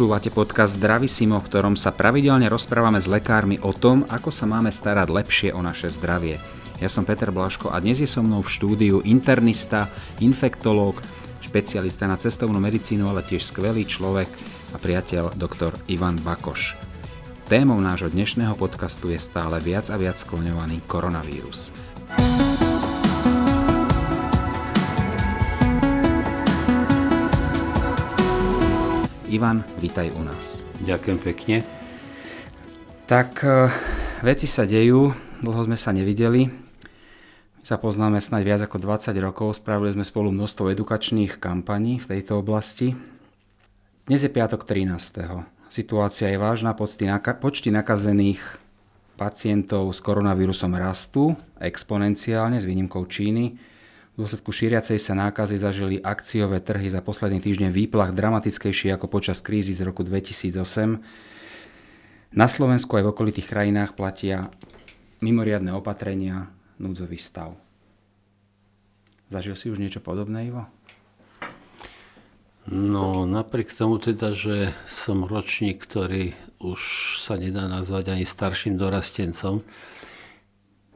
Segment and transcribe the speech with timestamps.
[0.00, 4.72] Počúvate podcast Zdravisimo, v ktorom sa pravidelne rozprávame s lekármi o tom, ako sa máme
[4.72, 6.40] starať lepšie o naše zdravie.
[6.80, 9.92] Ja som Peter Blaško a dnes je so mnou v štúdiu internista,
[10.24, 10.96] infektológ,
[11.44, 14.32] špecialista na cestovnú medicínu, ale tiež skvelý človek
[14.72, 16.80] a priateľ doktor Ivan Bakoš.
[17.44, 21.68] Témou nášho dnešného podcastu je stále viac a viac skloňovaný koronavírus.
[29.30, 30.58] Ivan, vítaj u nás.
[30.82, 31.62] Ďakujem pekne.
[33.06, 33.70] Tak e,
[34.26, 36.50] veci sa dejú, dlho sme sa nevideli.
[36.50, 42.10] My sa poznáme snáď viac ako 20 rokov, spravili sme spolu množstvo edukačných kampaní v
[42.10, 42.98] tejto oblasti.
[44.10, 44.98] Dnes je piatok 13.
[45.70, 48.42] Situácia je vážna, počty, naka- počty nakazených
[49.14, 53.54] pacientov s koronavírusom rastú exponenciálne s výnimkou Číny
[54.14, 59.38] v dôsledku šíriacej sa nákazy zažili akciové trhy za posledný týždeň výplach dramatickejší ako počas
[59.38, 60.98] krízy z roku 2008.
[62.34, 64.50] Na Slovensku aj v okolitých krajinách platia
[65.22, 67.54] mimoriadne opatrenia, núdzový stav.
[69.30, 70.66] Zažil si už niečo podobné, Ivo?
[72.70, 76.80] No, napriek tomu teda, že som ročník, ktorý už
[77.22, 79.64] sa nedá nazvať ani starším dorastencom,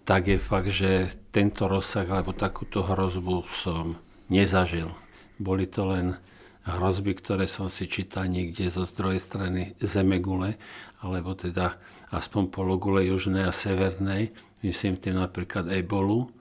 [0.05, 3.97] tak je fakt, že tento rozsah alebo takúto hrozbu som
[4.29, 4.93] nezažil.
[5.41, 6.21] Boli to len
[6.65, 10.57] hrozby, ktoré som si čítal niekde zo zdroje strany Zemegule,
[11.05, 11.77] alebo teda
[12.13, 14.33] aspoň pologule južnej a severnej,
[14.65, 16.33] myslím tým napríklad ebolu,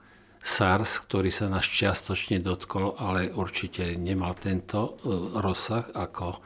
[0.44, 5.08] SARS, ktorý sa nás čiastočne dotkol, ale určite nemal tento e,
[5.40, 6.36] rozsah, ako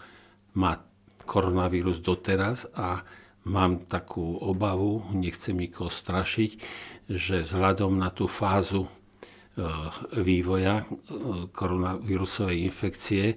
[0.55, 0.79] má
[1.27, 3.03] koronavírus doteraz a
[3.49, 6.51] mám takú obavu, nechcem nikoho strašiť,
[7.09, 8.91] že vzhľadom na tú fázu e,
[10.21, 10.85] vývoja e,
[11.49, 13.37] koronavírusovej infekcie e,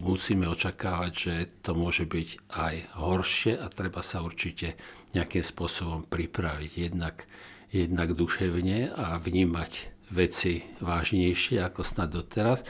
[0.00, 4.74] musíme očakávať, že to môže byť aj horšie a treba sa určite
[5.12, 6.72] nejakým spôsobom pripraviť.
[6.88, 7.28] Jednak,
[7.68, 9.72] jednak duševne a vnímať
[10.12, 12.64] veci vážnejšie ako snad doteraz,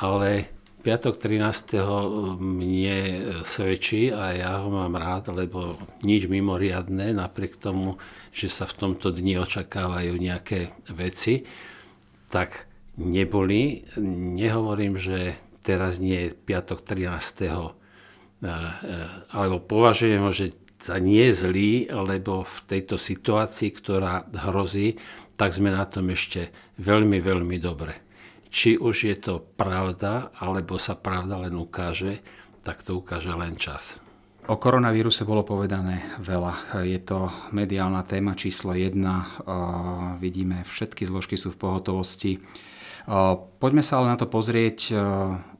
[0.00, 0.55] ale
[0.86, 1.82] piatok 13.
[2.38, 2.98] mne
[3.42, 5.74] svedčí a ja ho mám rád, lebo
[6.06, 7.98] nič mimoriadné, napriek tomu,
[8.30, 11.42] že sa v tomto dni očakávajú nejaké veci,
[12.30, 12.70] tak
[13.02, 13.82] neboli.
[14.38, 15.34] Nehovorím, že
[15.66, 17.50] teraz nie je piatok 13.
[19.34, 25.02] alebo považujem ho, že za nie zlý, lebo v tejto situácii, ktorá hrozí,
[25.34, 28.05] tak sme na tom ešte veľmi, veľmi dobre.
[28.48, 32.24] Či už je to pravda, alebo sa pravda len ukáže,
[32.66, 34.00] tak to ukáže len čas.
[34.46, 36.82] O koronavíruse bolo povedané veľa.
[36.86, 39.26] Je to mediálna téma číslo jedna.
[40.22, 42.38] Vidíme, všetky zložky sú v pohotovosti.
[43.58, 44.94] Poďme sa ale na to pozrieť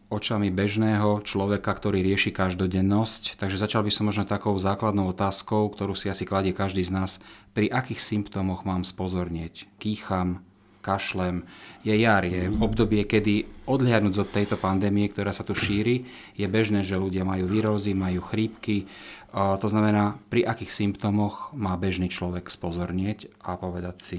[0.07, 3.43] očami bežného človeka, ktorý rieši každodennosť.
[3.43, 7.19] Takže začal by som možno takou základnou otázkou, ktorú si asi kladie každý z nás.
[7.59, 9.67] Pri akých symptómoch mám spozornieť?
[9.83, 10.47] Kýcham,
[10.87, 11.43] kašlem.
[11.83, 16.07] Je jar, je obdobie, kedy odhľadnúť od tejto pandémie, ktorá sa tu šíri,
[16.39, 18.87] je bežné, že ľudia majú výrozy, majú chrípky.
[19.35, 24.19] To znamená, pri akých symptómoch má bežný človek spozornieť a povedať si?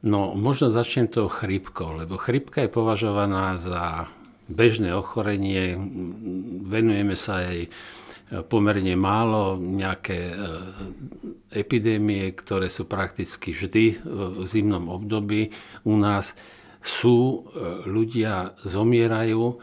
[0.00, 4.06] No, možno začnem tou chrípkou, lebo chrípka je považovaná za
[4.48, 5.76] bežné ochorenie.
[6.64, 7.68] Venujeme sa aj
[8.28, 10.34] pomerne málo nejaké e,
[11.56, 15.48] epidémie, ktoré sú prakticky vždy v zimnom období
[15.88, 16.36] u nás.
[16.84, 19.56] Sú, e, ľudia zomierajú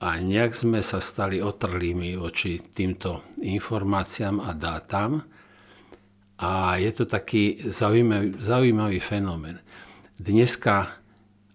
[0.00, 5.22] a nejak sme sa stali otrlými voči týmto informáciám a dátam.
[6.40, 9.60] A je to taký zaujímavý, zaujímavý fenomén.
[10.16, 10.99] Dneska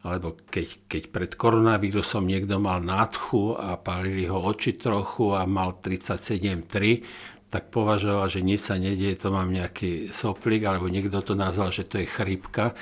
[0.05, 5.81] alebo keď, keď pred koronavírusom niekto mal nádchu a palili ho oči trochu a mal
[5.81, 11.73] 37,3, tak považoval, že nič sa nedieje, to mám nejaký soplík, alebo niekto to nazval,
[11.73, 12.77] že to je chrypka.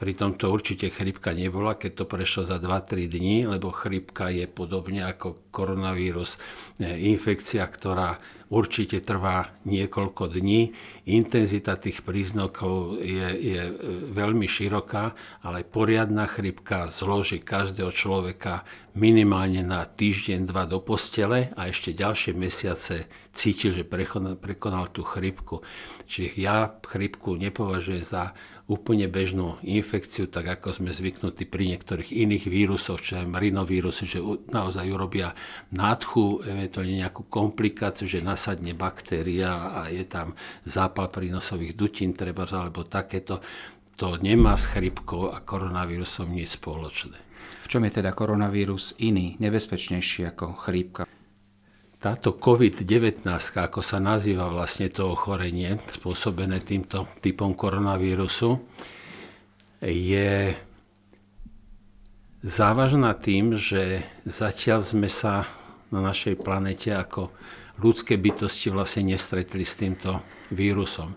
[0.00, 5.04] Pritom to určite chrypka nebola, keď to prešlo za 2-3 dní, lebo chrypka je podobne
[5.04, 6.40] ako koronavírus
[6.80, 8.16] e, infekcia, ktorá
[8.48, 10.72] určite trvá niekoľko dní.
[11.04, 13.72] Intenzita tých príznakov je, je e,
[14.08, 15.12] veľmi široká,
[15.44, 18.64] ale poriadna chrypka zloží každého človeka
[18.96, 23.04] minimálne na týždeň, dva do postele a ešte ďalšie mesiace
[23.36, 25.60] cítil, že prekonal, prekonal tú chrypku.
[26.08, 28.32] Čiže ja chrypku nepovažujem za
[28.70, 34.22] úplne bežnú infekciu, tak ako sme zvyknutí pri niektorých iných vírusoch, čo je rinovírus, že
[34.54, 35.34] naozaj urobia
[35.74, 42.86] nádchu, eventuálne nejakú komplikáciu, že nasadne baktéria a je tam zápal prínosových dutín, treba alebo
[42.86, 43.42] takéto.
[43.98, 47.18] To nemá s chrypkou a koronavírusom nič spoločné.
[47.64, 51.04] V čom je teda koronavírus iný, nebezpečnejší ako chrípka?
[52.00, 58.56] Táto COVID-19, ako sa nazýva vlastne to ochorenie spôsobené týmto typom koronavírusu,
[59.84, 60.56] je
[62.40, 65.44] závažná tým, že zatiaľ sme sa
[65.92, 67.28] na našej planete ako
[67.84, 70.24] ľudské bytosti vlastne nestretli s týmto
[70.56, 71.16] vírusom.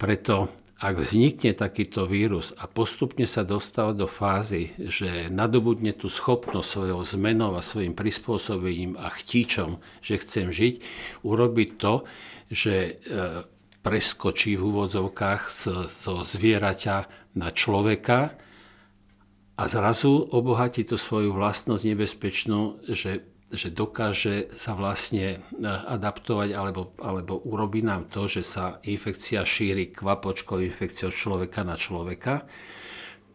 [0.00, 6.68] Preto ak vznikne takýto vírus a postupne sa dostáva do fázy, že nadobudne tú schopnosť
[6.70, 10.74] svojou zmenou a svojim prispôsobením a chtíčom, že chcem žiť,
[11.26, 12.06] urobiť to,
[12.46, 12.90] že e,
[13.82, 15.42] preskočí v úvodzovkách
[15.90, 16.96] zo zvieraťa
[17.34, 18.38] na človeka
[19.58, 26.92] a zrazu obohatí to svoju vlastnosť nebezpečnú, že že dokáže sa vlastne e, adaptovať alebo,
[27.00, 32.44] alebo urobí nám to, že sa infekcia šíri kvapočkou infekciou človeka na človeka,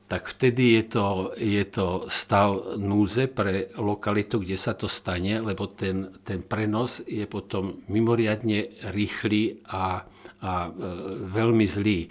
[0.06, 5.66] tak vtedy je to, je to stav núze pre lokalitu, kde sa to stane, lebo
[5.74, 10.06] ten, ten prenos je potom mimoriadne rýchly a,
[10.46, 10.72] a e,
[11.34, 12.06] veľmi zlý.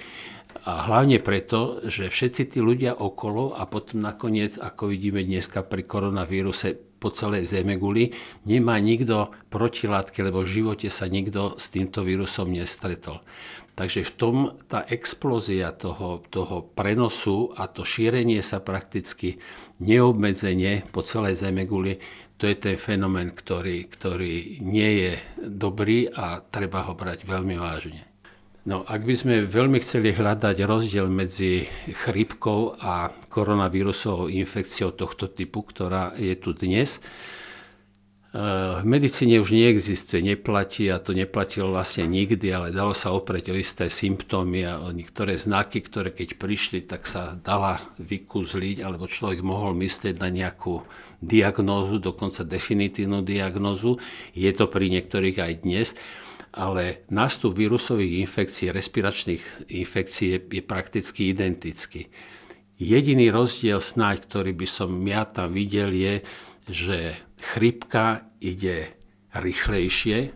[0.67, 5.87] A hlavne preto, že všetci tí ľudia okolo a potom nakoniec, ako vidíme dneska pri
[5.87, 8.15] koronavíruse, po celej Zemeguli,
[8.47, 13.27] nemá nikto protilátky, lebo v živote sa nikto s týmto vírusom nestretol.
[13.75, 14.37] Takže v tom
[14.71, 19.43] tá explózia toho, toho prenosu a to šírenie sa prakticky
[19.83, 21.99] neobmedzenie po celej Zemeguli,
[22.37, 25.13] to je ten fenomén, ktorý, ktorý nie je
[25.47, 28.12] dobrý a treba ho brať veľmi vážne.
[28.63, 35.67] No, ak by sme veľmi chceli hľadať rozdiel medzi chrípkou a koronavírusovou infekciou tohto typu,
[35.67, 42.55] ktorá je tu dnes, eh, v medicíne už neexistuje, neplatí a to neplatilo vlastne nikdy,
[42.55, 47.11] ale dalo sa oprieť o isté symptómy a o niektoré znaky, ktoré keď prišli, tak
[47.11, 50.87] sa dala vykúzliť, alebo človek mohol myslieť na nejakú
[51.19, 53.99] diagnózu, dokonca definitívnu diagnózu.
[54.39, 55.99] Je to pri niektorých aj dnes
[56.53, 62.13] ale nástup vírusových infekcií, respiračných infekcií je, je prakticky identický.
[62.77, 66.15] Jediný rozdiel snáď, ktorý by som ja tam videl, je,
[66.69, 66.99] že
[67.41, 68.93] chrypka ide
[69.33, 70.35] rýchlejšie,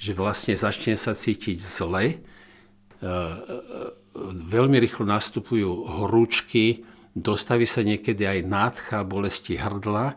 [0.00, 3.12] že vlastne začne sa cítiť zle, e, e,
[4.46, 10.14] veľmi rýchlo nastupujú horúčky, dostaví sa niekedy aj nádcha, bolesti hrdla,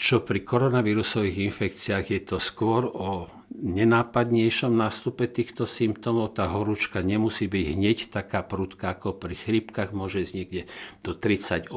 [0.00, 6.38] čo pri koronavírusových infekciách je to skôr o nenápadnejšom nástupe týchto symptómov.
[6.38, 10.62] Tá horúčka nemusí byť hneď taká prudká ako pri chrypkách, môže ísť niekde
[11.02, 11.68] do 38.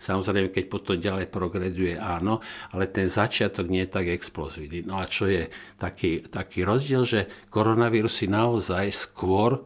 [0.00, 2.40] Samozrejme, keď potom ďalej progreduje, áno,
[2.72, 4.88] ale ten začiatok nie je tak explozívny.
[4.88, 7.20] No a čo je taký, taký rozdiel, že
[7.52, 9.60] koronavírusy naozaj skôr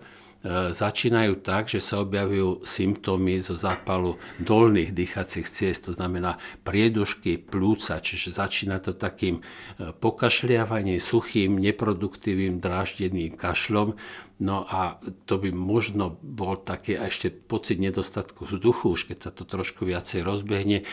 [0.47, 7.99] začínajú tak, že sa objavujú symptómy zo zápalu dolných dýchacích ciest, to znamená priedušky, plúca,
[7.99, 13.99] čiže začína to takým e, pokašliavaním, suchým, neproduktívnym, dráždeným kašľom.
[14.39, 19.43] No a to by možno bol taký ešte pocit nedostatku vzduchu, už keď sa to
[19.43, 20.87] trošku viacej rozbehne.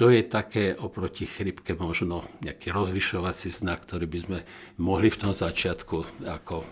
[0.00, 4.38] To je také oproti chrypke možno nejaký rozlišovací znak, ktorý by sme
[4.80, 6.64] mohli v tom začiatku ako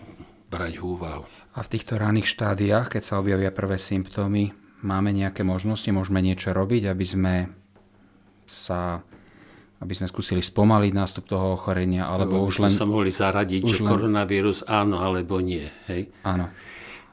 [0.49, 1.36] brať úvahu.
[1.57, 4.53] A v týchto raných štádiách, keď sa objavia prvé symptómy,
[4.85, 7.35] máme nejaké možnosti, môžeme niečo robiť, aby sme
[8.45, 9.01] sa
[9.77, 12.73] aby sme skúsili spomaliť nástup toho ochorenia, alebo už len...
[12.73, 13.89] sa mohli zaradiť, že len...
[13.93, 15.69] koronavírus áno alebo nie.
[15.85, 16.09] Hej?
[16.25, 16.49] Áno.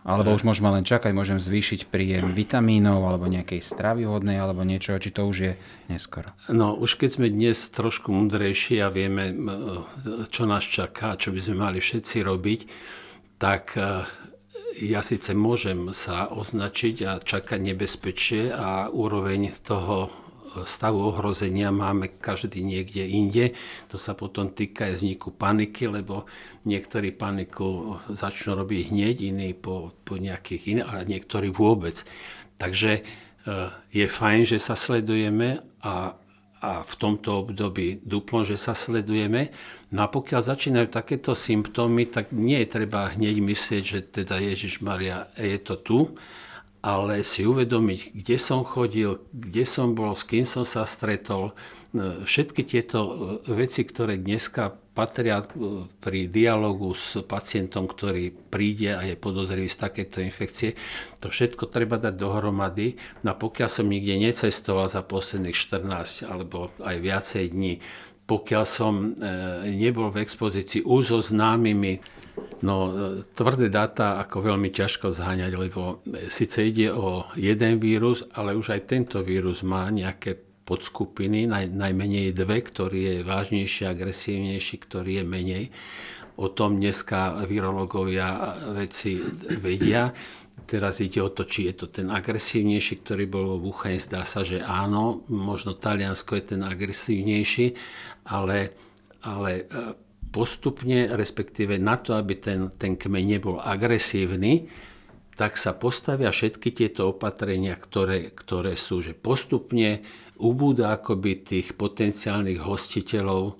[0.04, 4.96] Alebo už môžeme len čakať, môžem zvýšiť príjem vitamínov alebo nejakej stravy hodnej alebo niečo,
[5.00, 5.52] či to už je
[5.88, 6.32] neskoro.
[6.52, 9.32] No už keď sme dnes trošku mudrejší a vieme,
[10.28, 12.60] čo nás čaká, čo by sme mali všetci robiť,
[13.40, 13.76] tak
[14.82, 20.24] ja síce môžem sa označiť a čakať nebezpečie a úroveň toho
[20.62, 23.58] stavu ohrozenia máme každý niekde inde.
[23.90, 26.30] To sa potom týka aj vzniku paniky, lebo
[26.62, 32.06] niektorí paniku začnú robiť hneď, iní po, po nejakých iných, ale niektorí vôbec.
[32.54, 33.02] Takže e,
[33.90, 36.14] je fajn, že sa sledujeme a
[36.64, 39.52] a v tomto období duplom, že sa sledujeme.
[39.92, 44.80] No a pokiaľ začínajú takéto symptómy, tak nie je treba hneď myslieť, že teda Ježiš
[44.80, 45.98] Maria je to tu,
[46.80, 51.52] ale si uvedomiť, kde som chodil, kde som bol, s kým som sa stretol.
[51.96, 53.00] Všetky tieto
[53.44, 55.44] veci, ktoré dneska patria e,
[55.98, 60.78] pri dialogu s pacientom, ktorý príde a je podozrivý z takéto infekcie.
[61.18, 62.94] To všetko treba dať dohromady.
[63.26, 67.82] No a pokiaľ som nikde necestoval za posledných 14 alebo aj viacej dní,
[68.24, 69.06] pokiaľ som e,
[69.74, 72.00] nebol v expozícii už so známymi,
[72.64, 72.92] no e,
[73.34, 78.88] tvrdé dáta ako veľmi ťažko zháňať, lebo síce ide o jeden vírus, ale už aj
[78.88, 85.64] tento vírus má nejaké podskupiny, naj, najmenej dve, ktorý je vážnejší, agresívnejší, ktorý je menej.
[86.40, 89.20] O tom dneska virológovia veci
[89.60, 90.10] vedia.
[90.64, 94.00] Teraz ide o to, či je to ten agresívnejší, ktorý bol vo Wuhane.
[94.00, 97.76] Zdá sa, že áno, možno Taliansko je ten agresívnejší,
[98.32, 98.72] ale,
[99.22, 99.94] ale e,
[100.32, 104.66] postupne, respektíve na to, aby ten, ten kmeň nebol agresívny,
[105.34, 110.02] tak sa postavia všetky tieto opatrenia, ktoré, ktoré sú, že postupne
[110.38, 113.54] ubúda akoby tých potenciálnych hostiteľov, e,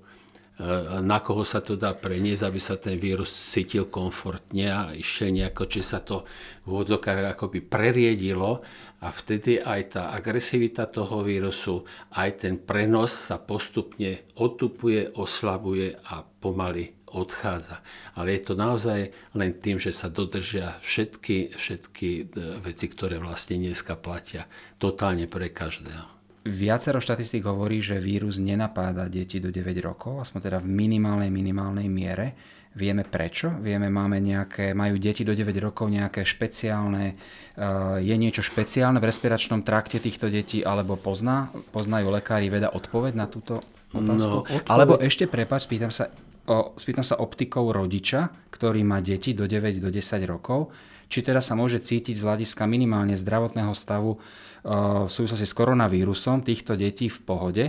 [1.03, 5.71] na koho sa to dá preniesť, aby sa ten vírus cítil komfortne a išiel nejako,
[5.71, 6.27] či sa to
[6.67, 8.63] v úvodzokách akoby preriedilo
[9.05, 11.85] a vtedy aj tá agresivita toho vírusu,
[12.17, 17.79] aj ten prenos sa postupne otupuje, oslabuje a pomaly odchádza.
[18.19, 22.25] Ale je to naozaj len tým, že sa dodržia všetky, všetky e,
[22.59, 24.51] veci, ktoré vlastne dneska platia
[24.83, 26.14] totálne pre každého.
[26.45, 31.89] Viacero štatistík hovorí, že vírus nenapáda deti do 9 rokov, aspoň teda v minimálnej, minimálnej
[31.89, 32.37] miere.
[32.77, 33.49] Vieme prečo?
[33.65, 39.09] Vieme, máme nejaké, majú deti do 9 rokov nejaké špeciálne, uh, je niečo špeciálne v
[39.09, 43.65] respiračnom trakte týchto detí, alebo pozná, poznajú lekári veda odpoveď na túto
[43.97, 44.37] otázku?
[44.37, 44.69] No, odpoveď...
[44.69, 46.13] Alebo ešte, prepač, spýtam sa,
[46.45, 50.69] o, spýtam sa optikou rodiča, ktorý má deti do 9 do 10 rokov,
[51.09, 54.19] či teda sa môže cítiť z hľadiska minimálne zdravotného stavu
[54.65, 57.65] v súvislosti s koronavírusom týchto detí v pohode,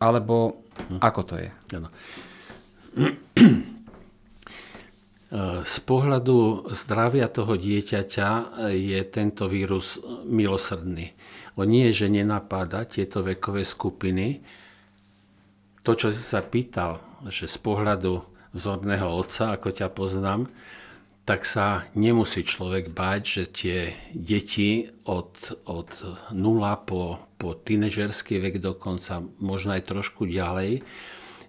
[0.00, 0.98] alebo hm.
[1.04, 1.48] ako to je?
[1.76, 1.88] Ano.
[5.66, 9.98] Z pohľadu zdravia toho dieťaťa je tento vírus
[10.30, 11.10] milosrdný.
[11.58, 14.46] On nie je, že nenapáda tieto vekové skupiny.
[15.82, 18.22] To, čo si sa pýtal, že z pohľadu
[18.54, 20.46] vzorného otca, ako ťa poznám,
[21.24, 23.78] tak sa nemusí človek báť, že tie
[24.12, 25.32] deti od,
[25.64, 25.90] od
[26.30, 26.36] 0
[26.84, 30.84] po, po tínežerský vek dokonca, možno aj trošku ďalej,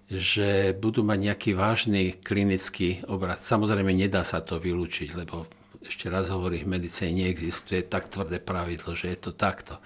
[0.08, 3.42] že budú mať nejaký vážny klinický obrad.
[3.42, 5.44] Samozrejme, nedá sa to vylúčiť, lebo
[5.86, 9.78] ešte raz hovorím, v medicíne neexistuje tak tvrdé pravidlo, že je to takto.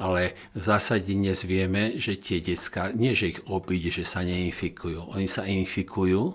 [0.00, 5.14] Ale v zásade dnes vieme, že tie detská, nie že ich obíde, že sa neinfikujú.
[5.14, 6.34] Oni sa infikujú,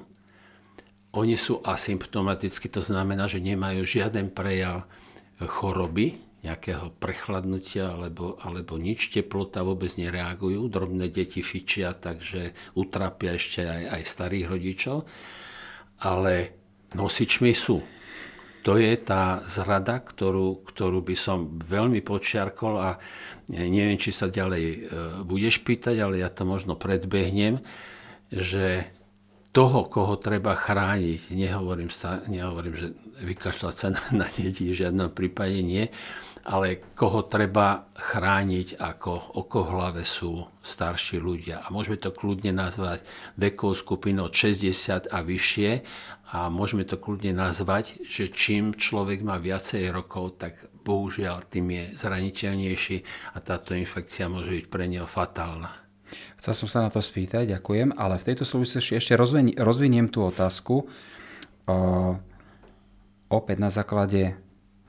[1.12, 4.88] oni sú asymptomaticky, to znamená, že nemajú žiaden prejav
[5.44, 13.62] choroby, nejakého prechladnutia alebo, alebo nič, teplota vôbec nereagujú, drobné deti fičia, takže utrapia ešte
[13.62, 14.98] aj, aj starých rodičov,
[16.02, 16.34] ale
[16.98, 17.78] nosičmi sú.
[18.62, 22.98] To je tá zrada, ktorú, ktorú by som veľmi počiarkol a
[23.50, 24.78] neviem, či sa ďalej e,
[25.26, 27.62] budeš pýtať, ale ja to možno predbehnem,
[28.30, 28.86] že
[29.52, 31.36] toho, koho treba chrániť.
[31.36, 32.88] Nehovorím, sa, nehovorím že
[33.20, 35.92] vykašľať sa na, na deti, v žiadnom prípade nie,
[36.48, 41.62] ale koho treba chrániť ako oko hlave sú starší ľudia.
[41.62, 43.06] A môžeme to kľudne nazvať
[43.38, 45.72] vekovou skupinou 60 a vyššie
[46.32, 51.84] a môžeme to kľudne nazvať, že čím človek má viacej rokov, tak bohužiaľ tým je
[52.00, 52.98] zraniteľnejší
[53.36, 55.81] a táto infekcia môže byť pre neho fatálna.
[56.40, 59.14] Chcel som sa na to spýtať, ďakujem, ale v tejto súvislosti ešte
[59.60, 60.90] rozviniem tú otázku.
[61.70, 61.76] O,
[63.30, 64.36] opäť na základe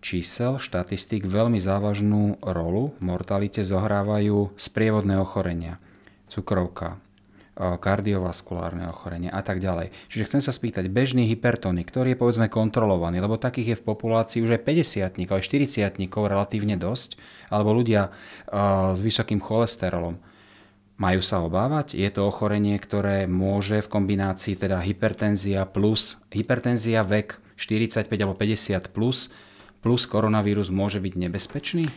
[0.03, 5.79] čísel, štatistík veľmi závažnú rolu v mortalite zohrávajú sprievodné ochorenia.
[6.27, 6.99] Cukrovka,
[7.53, 9.93] kardiovaskulárne ochorenie a tak ďalej.
[10.09, 14.41] Čiže chcem sa spýtať, bežný hypertonik, ktorý je povedzme kontrolovaný, lebo takých je v populácii
[14.41, 16.01] už aj 50 aj 40
[16.33, 17.21] relatívne dosť,
[17.53, 18.09] alebo ľudia
[18.97, 20.17] s vysokým cholesterolom
[21.03, 21.99] majú sa obávať?
[21.99, 28.95] Je to ochorenie, ktoré môže v kombinácii teda hypertenzia plus, hypertenzia vek 45 alebo 50
[28.95, 29.35] plus,
[29.83, 31.91] plus koronavírus môže byť nebezpečný?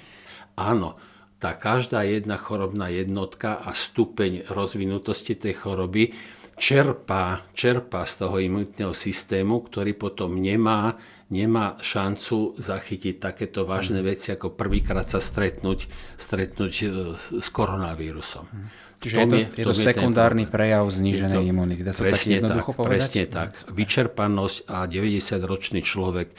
[0.57, 0.97] Áno,
[1.37, 6.17] tá každá jedna chorobná jednotka a stupeň rozvinutosti tej choroby
[6.55, 10.95] čerpá, čerpá z toho imunitného systému, ktorý potom nemá,
[11.27, 14.07] nemá šancu zachytiť takéto vážne mm.
[14.07, 16.85] veci, ako prvýkrát sa stretnúť, stretnúť e,
[17.17, 18.47] s koronavírusom.
[18.47, 18.67] Mm.
[18.95, 21.81] Čiže je to, je, je to sekundárny prejav zníženej to, imunity.
[21.83, 22.89] Dá sa presne tak, tak povedať?
[22.89, 23.49] Presne tak.
[23.69, 26.33] Vyčerpanosť a 90-ročný človek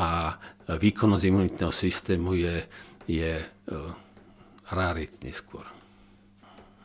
[0.00, 0.34] a
[0.66, 2.56] výkonnosť imunitného systému je,
[3.06, 3.76] je uh,
[4.72, 5.62] raritný skôr.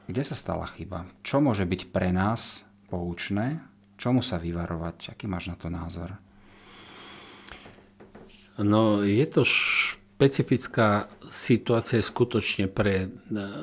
[0.06, 1.08] Kde sa stala chyba?
[1.24, 3.57] Čo môže byť pre nás poučné?
[3.97, 5.17] Čomu sa vyvarovať?
[5.17, 6.13] Aký máš na to názor?
[8.62, 13.07] No, je to špecifická situácia skutočne pre e,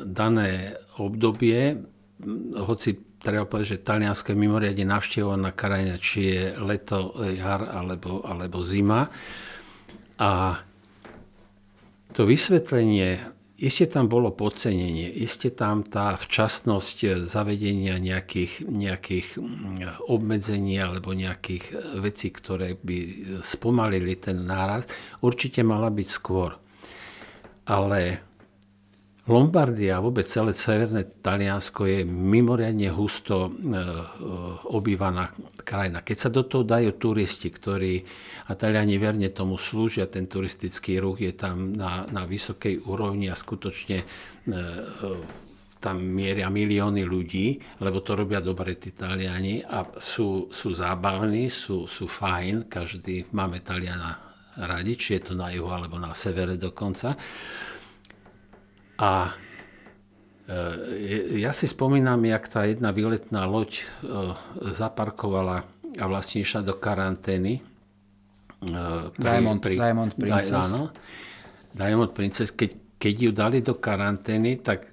[0.03, 1.79] dané obdobie,
[2.59, 2.91] hoci
[3.23, 9.13] treba povedať, že Taliansko je mimoriadne navštevovaná krajina, či je leto, jar alebo, alebo zima.
[10.19, 10.59] A
[12.11, 13.23] to vysvetlenie
[13.61, 19.37] Isté tam bolo podcenenie, isté tam tá včasnosť zavedenia nejakých, nejakých
[20.09, 22.97] obmedzení alebo nejakých vecí, ktoré by
[23.45, 24.89] spomalili ten náraz,
[25.21, 26.57] určite mala byť skôr.
[27.69, 28.30] Ale
[29.29, 33.85] Lombardia a vôbec celé severné Taliansko je mimoriadne husto e, e,
[34.73, 35.29] obývaná
[35.61, 36.01] krajina.
[36.01, 38.01] Keď sa do toho dajú turisti, ktorí,
[38.49, 43.37] a Taliani verne tomu slúžia, ten turistický ruch je tam na, na vysokej úrovni a
[43.37, 44.07] skutočne e,
[45.81, 51.85] tam mieria milióny ľudí, lebo to robia dobre tí Taliani a sú, sú zábavní, sú,
[51.85, 54.17] sú fajn, každý máme Taliana
[54.61, 57.17] radi, či je to na juhu alebo na severe dokonca.
[59.01, 59.33] A
[60.45, 63.85] e, ja si spomínam, jak tá jedna výletná loď e,
[64.77, 65.65] zaparkovala
[65.97, 67.65] a vlastne išla do karantény.
[68.61, 68.73] E,
[69.17, 70.69] Diamond, pri, Diamond Princess.
[70.69, 70.93] Áno,
[71.73, 74.93] Diamond Princess, keď, keď ju dali do karantény, tak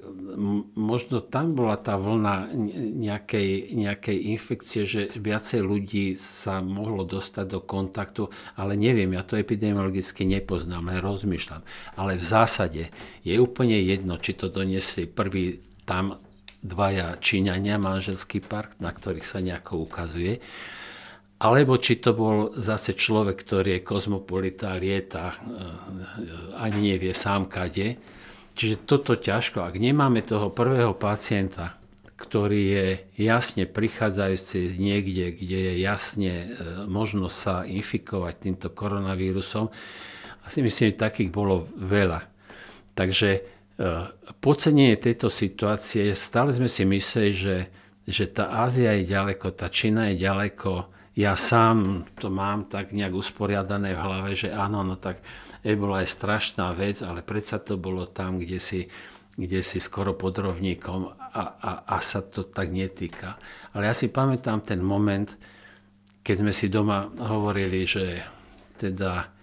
[0.77, 2.53] možno tam bola tá vlna
[3.01, 9.35] nejakej, nejakej infekcie, že viacej ľudí sa mohlo dostať do kontaktu, ale neviem, ja to
[9.35, 11.65] epidemiologicky nepoznám, len rozmýšľam.
[11.97, 12.83] Ale v zásade
[13.25, 15.57] je úplne jedno, či to doniesli prvý
[15.89, 16.21] tam
[16.61, 20.37] dvaja Číňania, manželský park, na ktorých sa nejako ukazuje,
[21.37, 25.45] alebo či to bol zase človek, ktorý je kozmopolita, lieta, e, e,
[26.57, 28.16] ani nevie sám kade,
[28.57, 31.77] Čiže toto ťažko, ak nemáme toho prvého pacienta,
[32.17, 32.87] ktorý je
[33.21, 36.47] jasne prichádzajúci niekde, kde je jasne e,
[36.89, 39.69] možnosť sa infikovať týmto koronavírusom,
[40.41, 42.25] asi myslím, že takých bolo veľa.
[42.97, 43.41] Takže e,
[44.41, 47.57] podcenenie tejto situácie, stále sme si mysleli, že,
[48.09, 53.09] že tá Ázia je ďaleko, tá Čína je ďaleko, ja sám to mám tak nejak
[53.09, 55.17] usporiadané v hlave, že áno, no tak
[55.65, 58.85] ebola je strašná vec, ale predsa to bolo tam, kde si,
[59.33, 63.33] kde si skoro pod rovníkom a, a, a sa to tak netýka.
[63.73, 65.25] Ale ja si pamätám ten moment,
[66.21, 68.21] keď sme si doma hovorili, že
[68.77, 69.33] teda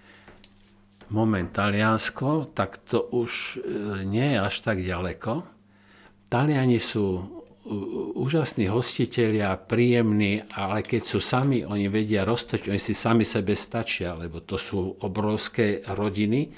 [1.10, 5.42] moment Taliansko, tak to už e, nie je až tak ďaleko.
[6.30, 7.42] Taliani sú
[8.14, 14.12] úžasní hostitelia, príjemní, ale keď sú sami, oni vedia roztočiť, oni si sami sebe stačia,
[14.12, 16.52] lebo to sú obrovské rodiny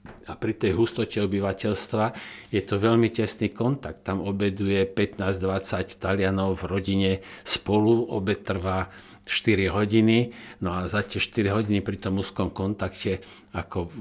[0.00, 2.04] a pri tej hustote obyvateľstva
[2.48, 4.00] je to veľmi tesný kontakt.
[4.00, 7.10] Tam obeduje 15-20 Talianov v rodine
[7.44, 8.88] spolu, obed trvá
[9.28, 10.32] 4 hodiny,
[10.64, 13.20] no a za tie 4 hodiny pri tom úzkom kontakte
[13.52, 13.92] ako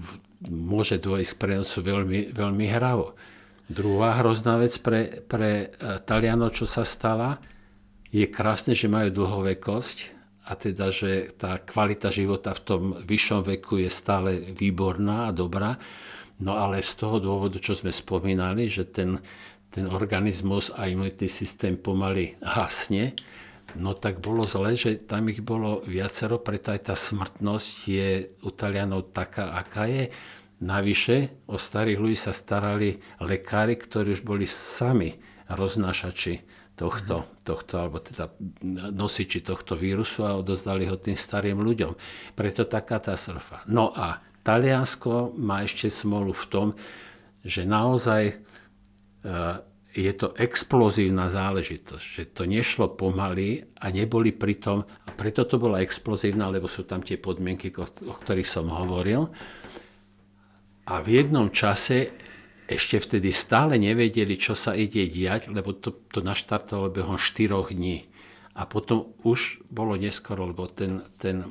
[0.47, 3.19] môže dôjsť k prenosu veľmi, veľmi hravo.
[3.69, 7.37] Druhá hrozná vec pre, pre e, Talianov, čo sa stala,
[8.09, 9.97] je krásne, že majú dlhovekosť
[10.49, 15.77] a teda, že tá kvalita života v tom vyššom veku je stále výborná a dobrá.
[16.41, 19.21] No ale z toho dôvodu, čo sme spomínali, že ten,
[19.69, 23.13] ten organizmus a imunitný systém pomaly hasne,
[23.77, 28.09] no tak bolo zle, že tam ich bolo viacero, preto aj tá smrtnosť je
[28.41, 30.09] u Talianov taká, aká je.
[30.59, 35.15] Navyše o starých ľudí sa starali lekári, ktorí už boli sami
[35.47, 36.43] roznášači
[36.75, 38.31] tohto, tohto, alebo teda
[38.91, 41.95] nosiči tohto vírusu a odozdali ho tým starým ľuďom.
[42.35, 43.67] Preto tá katastrofa.
[43.67, 46.67] No a Taliansko má ešte smolu v tom,
[47.43, 48.35] že naozaj e,
[49.95, 55.83] je to explozívna záležitosť, že to nešlo pomaly a neboli pritom, a preto to bola
[55.83, 59.27] explozívna, lebo sú tam tie podmienky, o ktorých som hovoril,
[60.89, 62.09] a v jednom čase
[62.65, 68.05] ešte vtedy stále nevedeli, čo sa ide diať, lebo to, to naštartovalo behom 4 dní.
[68.57, 71.47] A potom už bolo neskoro, lebo ten, ten e,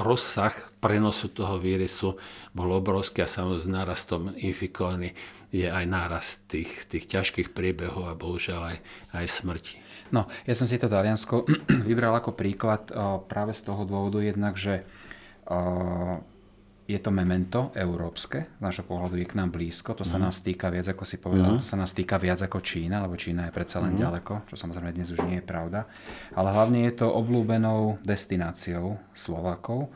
[0.00, 2.18] rozsah prenosu toho vírusu
[2.50, 5.14] bol obrovský a samozrejme nárastom infikovaný
[5.54, 8.78] je aj nárast tých, tých ťažkých priebehov a bohužiaľ aj,
[9.14, 9.76] aj smrti.
[10.10, 11.46] No, ja som si to Taliansko
[11.88, 12.96] vybral ako príklad e,
[13.30, 14.84] práve z toho dôvodu jednak, že e,
[16.86, 20.22] je to memento európske, z nášho pohľadu je k nám blízko, to sa mm.
[20.22, 21.60] nás týka viac, ako si povedal, mm.
[21.60, 24.00] to sa nás týka viac ako Čína, lebo Čína je predsa len mm.
[24.06, 25.90] ďaleko, čo samozrejme dnes už nie je pravda.
[26.38, 29.90] Ale hlavne je to oblúbenou destináciou Slovákov.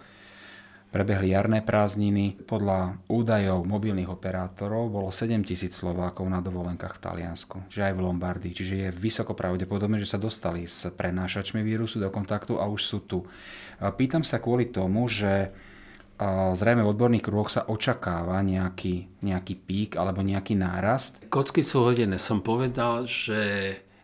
[0.91, 2.43] Prebehli jarné prázdniny.
[2.51, 8.03] Podľa údajov mobilných operátorov bolo 7 tisíc Slovákov na dovolenkách v Taliansku, že aj v
[8.03, 8.51] Lombardii.
[8.51, 12.99] Čiže je vysoko pravdepodobné, že sa dostali s prenášačmi vírusu do kontaktu a už sú
[13.07, 13.23] tu.
[13.79, 15.55] Pýtam sa kvôli tomu, že
[16.53, 21.17] zrejme v odborných kruhoch sa očakáva nejaký, nejaký pík alebo nejaký nárast.
[21.33, 22.21] Kocky sú hodené.
[22.21, 23.41] Som povedal, že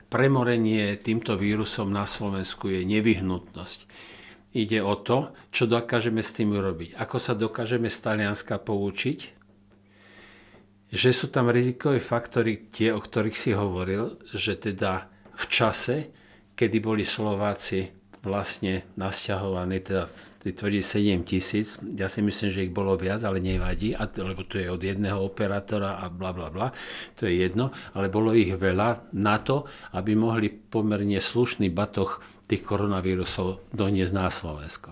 [0.08, 3.80] premorenie týmto vírusom na Slovensku je nevyhnutnosť.
[4.56, 6.96] Ide o to, čo dokážeme s tým urobiť.
[6.96, 9.36] Ako sa dokážeme z Talianska poučiť.
[10.92, 15.96] že sú tam rizikové faktory, tie, o ktorých si hovoril, že teda v čase,
[16.54, 17.90] kedy boli Slováci
[18.26, 20.10] vlastne nasťahovaní, teda
[20.42, 24.58] ty tvrdí 7 tisíc, ja si myslím, že ich bolo viac, ale nevadí, lebo to
[24.58, 26.74] je od jedného operátora a bla bla bla,
[27.14, 32.18] to je jedno, ale bolo ich veľa na to, aby mohli pomerne slušný batoh
[32.50, 34.90] tých koronavírusov doniesť na Slovensko.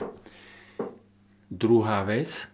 [1.50, 2.50] Druhá vec,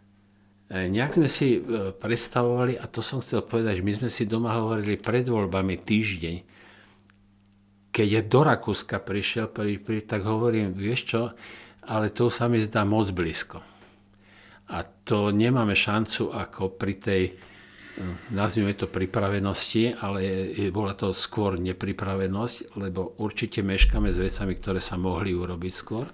[0.68, 4.28] e, nejak sme si e, predstavovali, a to som chcel povedať, že my sme si
[4.28, 6.59] doma hovorili pred voľbami týždeň,
[8.00, 11.22] keď je do Rakúska prišiel, pri, pri, tak hovorím, vieš čo,
[11.84, 13.60] ale to sa mi zdá moc blízko.
[14.72, 17.22] A to nemáme šancu ako pri tej,
[18.00, 20.24] hm, nazvime to pripravenosti, ale
[20.56, 26.08] je, bola to skôr nepripravenosť, lebo určite meškame s vecami, ktoré sa mohli urobiť skôr.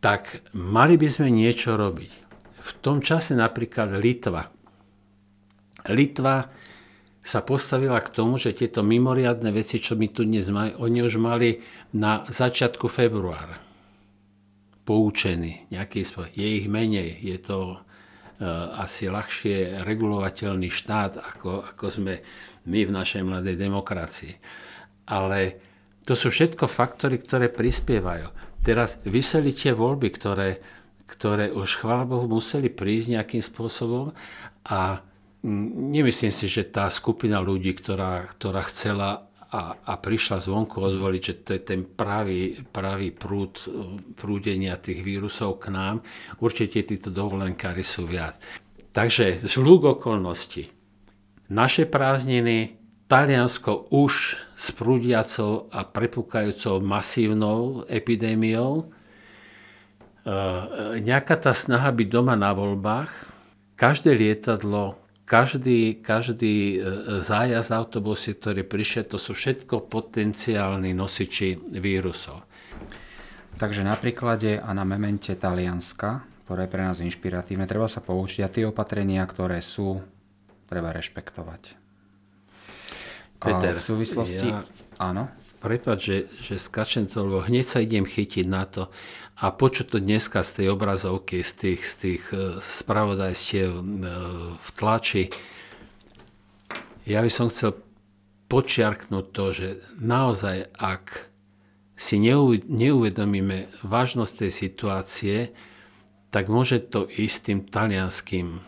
[0.00, 2.12] Tak mali by sme niečo robiť.
[2.64, 4.48] V tom čase napríklad Litva.
[5.92, 6.48] Litva
[7.24, 11.16] sa postavila k tomu, že tieto mimoriadne veci, čo my tu dnes máme, oni už
[11.16, 11.64] mali
[11.96, 13.64] na začiatku februára
[14.84, 16.36] poučení nejaký spôsob.
[16.36, 22.20] Je ich menej, je to uh, asi ľahšie regulovateľný štát, ako, ako sme
[22.68, 24.36] my v našej mladej demokracii.
[25.08, 25.56] Ale
[26.04, 28.28] to sú všetko faktory, ktoré prispievajú.
[28.60, 30.60] Teraz vyseli tie voľby, ktoré,
[31.08, 34.12] ktoré už, chvála Bohu, museli prísť nejakým spôsobom
[34.68, 35.00] a
[35.44, 41.34] nemyslím si, že tá skupina ľudí, ktorá, ktorá chcela a, a prišla zvonku odvoliť, že
[41.46, 43.54] to je ten pravý, pravý prúd
[44.18, 46.02] prúdenia tých vírusov k nám,
[46.42, 48.40] určite títo dovolenkári sú viac.
[48.90, 50.66] Takže z lúk okolností.
[51.54, 54.12] Naše prázdniny, Taliansko už
[54.56, 58.84] s prúdiacou a prepukajúcou masívnou epidémiou, e,
[61.04, 63.12] nejaká tá snaha byť doma na voľbách,
[63.76, 72.44] každé lietadlo každý, každý e, zájazd autobusy, ktorý prišiel, to sú všetko potenciálni nosiči vírusov.
[73.56, 78.40] Takže na príklade a na memente Talianska, ktoré je pre nás inšpiratívne, treba sa poučiť
[78.44, 80.02] a tie opatrenia, ktoré sú,
[80.68, 81.62] treba rešpektovať.
[83.40, 84.48] Peter, a v súvislosti...
[84.52, 84.64] Ja...
[85.00, 85.43] Áno?
[85.64, 88.92] Prepač, že, že skačem to, lebo hneď sa idem chytiť na to
[89.40, 93.82] a počuť to dneska z tej obrazovky, z tých, z tých e, spravodajstiev e,
[94.60, 95.32] v tlači.
[97.08, 97.80] Ja by som chcel
[98.52, 101.32] počiarknúť to, že naozaj, ak
[101.96, 102.20] si
[102.68, 105.36] neuvedomíme vážnosť tej situácie,
[106.28, 108.60] tak môže to ísť tým talianským,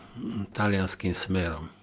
[0.49, 1.76] talianským smerom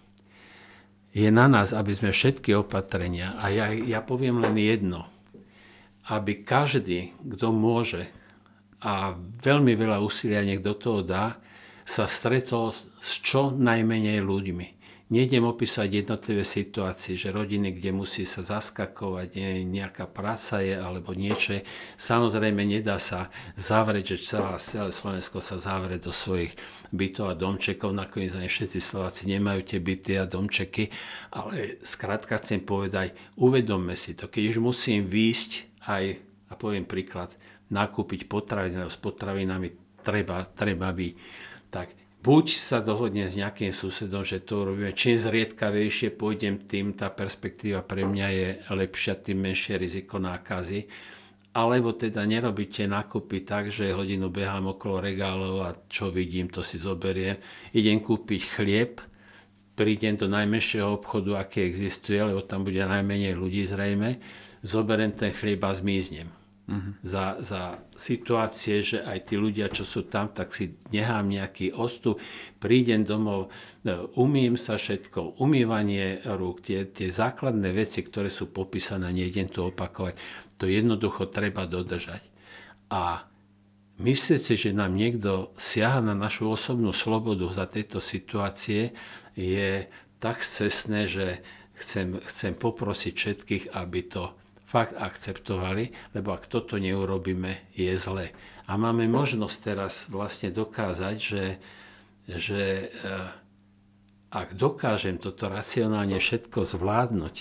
[1.14, 5.06] je na nás, aby sme všetky opatrenia, a ja, ja poviem len jedno,
[6.10, 8.10] aby každý, kto môže
[8.82, 11.38] a veľmi veľa úsilia niekto toho dá,
[11.86, 14.66] sa stretol s čo najmenej ľuďmi.
[15.12, 19.36] Nejdem opísať jednotlivé situácie, že rodiny, kde musí sa zaskakovať,
[19.68, 21.60] nejaká práca je alebo niečo.
[22.00, 26.56] Samozrejme, nedá sa zavrieť, že celá, celé Slovensko sa zavrie do svojich
[26.88, 27.92] bytov a domčekov.
[27.92, 30.88] Nakoniec ani všetci Slováci nemajú tie byty a domčeky.
[31.36, 34.32] Ale skrátka chcem povedať, uvedomme si to.
[34.32, 36.04] Keď už musím výjsť aj,
[36.48, 37.36] a poviem príklad,
[37.68, 41.12] nakúpiť potraviny, s potravinami treba, treba byť.
[41.68, 47.12] Tak buď sa dohodne s nejakým susedom, že to robíme, čím zriedkavejšie pôjdem tým, tá
[47.12, 50.88] perspektíva pre mňa je lepšia, tým menšie riziko nákazy.
[51.54, 56.80] Alebo teda nerobíte nakúpiť tak, že hodinu behám okolo regálov a čo vidím, to si
[56.80, 57.38] zoberiem.
[57.76, 58.98] Idem kúpiť chlieb,
[59.78, 64.18] prídem do najmenšieho obchodu, aký existuje, lebo tam bude najmenej ľudí zrejme,
[64.66, 66.92] zoberiem ten chlieb a zmiznem uh-huh.
[67.04, 67.62] za, za
[67.94, 72.20] situácie, že aj tí ľudia, čo sú tam, tak si nechám nejaký ostup,
[72.60, 73.52] prídem domov,
[73.84, 79.68] no, umím sa všetko, umývanie rúk, tie, tie základné veci, ktoré sú popísané, nejdem tu
[79.68, 80.16] opakovať,
[80.56, 82.24] to jednoducho treba dodržať.
[82.92, 83.26] A
[84.00, 88.96] myslieť si, že nám niekto siaha na našu osobnú slobodu za tejto situácie,
[89.34, 89.90] je
[90.22, 91.42] tak cestné, že
[91.76, 94.32] chcem, chcem poprosiť všetkých, aby to
[94.64, 98.32] fakt akceptovali, lebo ak toto neurobíme, je zle.
[98.64, 101.44] A máme možnosť teraz vlastne dokázať, že,
[102.24, 103.44] že eh,
[104.32, 107.36] ak dokážem toto racionálne všetko zvládnuť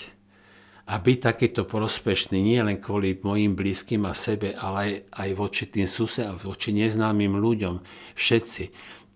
[0.84, 5.64] a byť takýto prospešný nie len kvôli mojim blízkym a sebe, ale aj, aj voči
[5.72, 7.80] tým susedom, voči neznámym ľuďom,
[8.14, 8.64] všetci.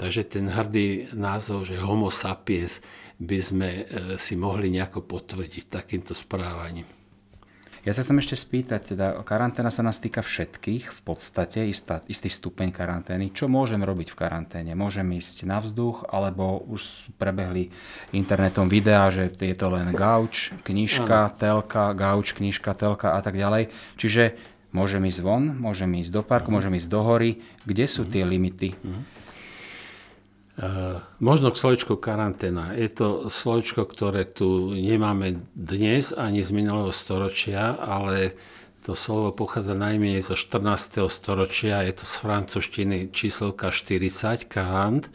[0.01, 2.81] Takže ten hrdý názov, že homo sapiens,
[3.21, 3.85] by sme eh,
[4.17, 6.98] si mohli nejako potvrdiť takýmto správaním.
[7.87, 12.27] Ja sa chcem ešte spýtať, teda karanténa sa nás týka všetkých, v podstate istá, istý
[12.27, 13.31] stupeň karantény.
[13.31, 14.73] Čo môžem robiť v karanténe?
[14.75, 17.71] Môžem ísť na vzduch, alebo už prebehli
[18.11, 21.37] internetom videá, že je to len gauč, knižka, ano.
[21.39, 23.71] telka, gauč, knižka, telka a tak ďalej.
[23.95, 24.35] Čiže
[24.75, 27.41] môžem ísť von, môžem ísť do parku, môžem ísť do hory.
[27.63, 28.75] Kde sú tie limity?
[28.83, 29.18] Uh,
[31.23, 32.75] možno k slovičku karanténa.
[32.75, 38.35] Je to slovičko, ktoré tu nemáme dnes ani z minulého storočia, ale
[38.83, 41.07] to slovo pochádza najmenej zo 14.
[41.07, 41.87] storočia.
[41.87, 45.07] Je to z francúzštiny číslovka 40, karant.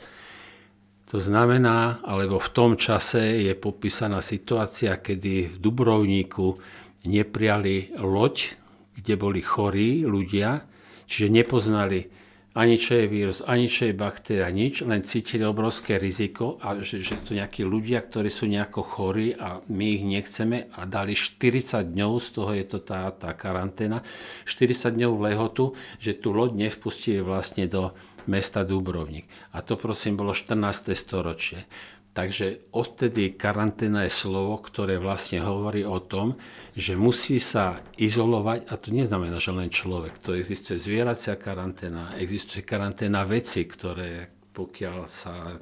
[1.11, 6.57] To znamená, alebo v tom čase je popísaná situácia, kedy v Dubrovníku
[7.05, 8.57] neprijali loď,
[8.97, 10.65] kde boli chorí ľudia,
[11.05, 12.22] čiže nepoznali
[12.53, 17.01] ani čo je vírus, ani čo je baktéria, nič, len cítili obrovské riziko a že,
[17.01, 21.81] že sú nejakí ľudia, ktorí sú nejako chorí a my ich nechceme a dali 40
[21.81, 24.05] dňov, z toho je to tá, tá karanténa,
[24.45, 27.97] 40 dňov lehotu, že tú loď nevpustili vlastne do
[28.29, 29.25] mesta Dubrovnik.
[29.51, 30.93] A to prosím bolo 14.
[30.93, 31.65] storočie.
[32.13, 36.37] Takže odtedy karanténa je slovo, ktoré vlastne hovorí o tom,
[36.77, 40.21] že musí sa izolovať, a to neznamená, že len človek.
[40.21, 45.57] To existuje zvieracia karanténa, existuje karanténa veci, ktoré pokiaľ sa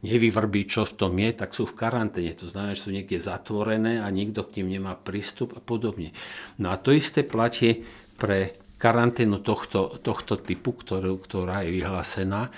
[0.00, 2.32] nevyvrbí, čo v tom je, tak sú v karanténe.
[2.32, 6.16] To znamená, že sú niekde zatvorené a nikto k nim nemá prístup a podobne.
[6.56, 7.84] No a to isté platí
[8.16, 12.48] pre karanténu tohto, tohto typu, ktorú, ktorá je vyhlásená,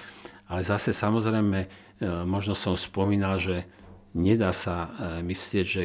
[0.47, 3.65] ale zase samozrejme možno som spomínal, že
[4.17, 4.89] nedá sa e,
[5.25, 5.83] myslieť, že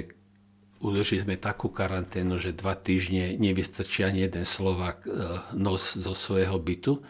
[0.82, 5.12] udrží sme takú karanténu, že dva týždne nevystrčí ani jeden Slovak e,
[5.54, 7.04] nos zo svojho bytu.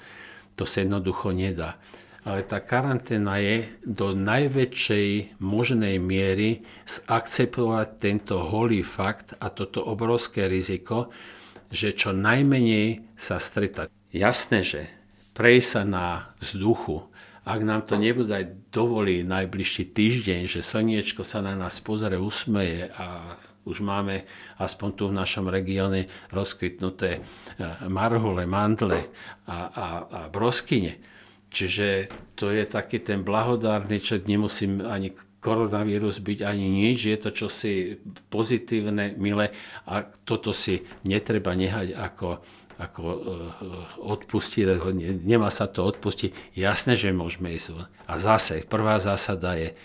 [0.59, 1.79] To sa jednoducho nedá.
[2.21, 10.45] Ale tá karanténa je do najväčšej možnej miery zakceptovať tento holý fakt a toto obrovské
[10.45, 11.09] riziko,
[11.73, 13.89] že čo najmenej sa stretať.
[14.13, 14.81] Jasné, že
[15.33, 16.05] prejsť sa na
[16.37, 17.09] vzduchu,
[17.41, 22.93] ak nám to nebude aj dovolí najbližší týždeň, že slniečko sa na nás pozrie, usmeje
[22.93, 24.29] a už máme
[24.61, 27.19] aspoň tu v našom regióne rozkvitnuté e,
[27.89, 29.09] marhule, mandle
[29.49, 31.01] a, a, a broskyne.
[31.51, 37.29] Čiže to je taký ten blahodárny, čo nemusím ani koronavírus byť ani nič, je to
[37.33, 37.97] čosi
[38.29, 39.49] pozitívne, milé
[39.89, 42.45] a toto si netreba nehať ako
[42.81, 43.17] ako uh,
[44.01, 44.65] odpustiť,
[45.21, 46.57] nemá sa to odpustiť.
[46.57, 47.85] Jasné, že môžeme ísť von.
[48.09, 49.77] A zase, prvá zásada je,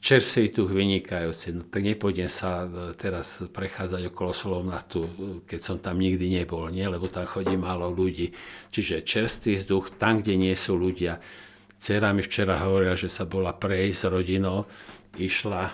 [0.00, 5.00] čerstvý tuch vynikajúci, no tak nepôjdem sa e, teraz prechádzať okolo Slovnatu,
[5.44, 6.88] keď som tam nikdy nebol, nie?
[6.88, 8.32] lebo tam chodí málo ľudí.
[8.72, 11.20] Čiže čerstvý vzduch, tam, kde nie sú ľudia.
[11.76, 14.64] Cera mi včera hovorila, že sa bola prejsť s rodinou
[15.20, 15.72] išla eh,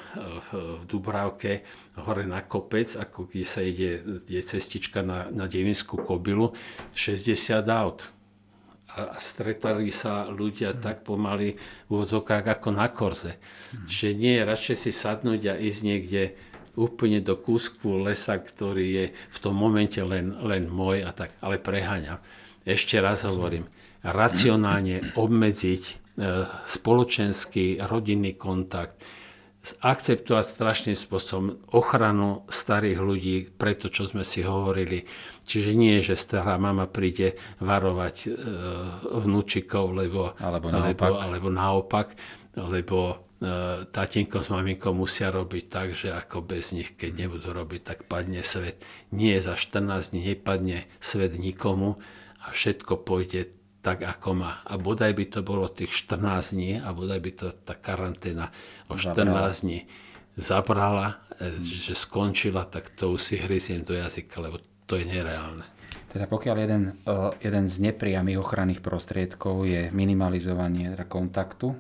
[0.51, 0.51] v
[0.91, 1.63] Dubravke
[2.03, 6.53] hore na kopec, ako kde sa ide, je cestička na, na Devinskú kobylu,
[6.93, 8.01] 60 aut.
[8.97, 10.81] A, stretali sa ľudia mm.
[10.81, 13.37] tak pomaly v úvodzokách ako na korze.
[13.37, 13.87] Mm.
[13.87, 16.23] Že nie, radšej si sadnúť a ísť niekde
[16.77, 21.57] úplne do kúsku lesa, ktorý je v tom momente len, len môj a tak, ale
[21.57, 22.21] preháňam.
[22.69, 23.65] Ešte raz hovorím,
[24.05, 25.95] racionálne obmedziť e,
[26.69, 29.01] spoločenský rodinný kontakt,
[29.83, 35.03] akceptovať strašným spôsobom ochranu starých ľudí pre to, čo sme si hovorili.
[35.43, 38.29] Čiže nie, že stará mama príde varovať e,
[39.27, 42.09] vnúčikov, lebo, alebo naopak, alebo, alebo naopak
[42.57, 43.17] lebo e,
[43.93, 48.41] tatinko s maminkou musia robiť tak, že ako bez nich, keď nebudú robiť, tak padne
[48.41, 48.81] svet.
[49.13, 52.01] Nie za 14 dní nepadne svet nikomu
[52.41, 53.53] a všetko pôjde
[53.87, 54.67] tak, ako má.
[54.67, 58.51] A bodaj by to bolo tých 14 dní a bodaj by to tá karanténa
[58.91, 59.55] o 14 zabrala.
[59.55, 59.81] dní
[60.35, 61.07] zabrala,
[61.39, 64.59] e, že skončila, tak to už si hryziem do jazyka, lebo
[64.91, 65.63] to je nereálne.
[66.11, 71.77] Teda pokiaľ jeden, e, jeden z nepriamých ochranných prostriedkov je minimalizovanie teda kontaktu e,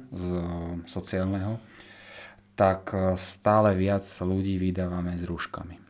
[0.86, 1.58] sociálneho,
[2.56, 2.88] tak
[3.20, 5.85] stále viac ľudí vydávame s rúškami